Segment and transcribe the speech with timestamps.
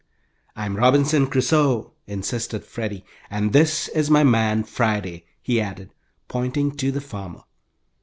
[0.55, 5.91] "I'm Robinson Crusoe!" insisted Freddie, "and this is my man, Friday," he added,
[6.27, 7.43] pointing to the farmer.